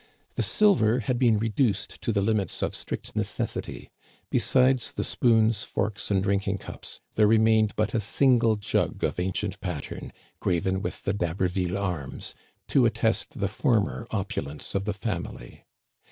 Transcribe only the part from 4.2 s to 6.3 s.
besides the spoons, forks, and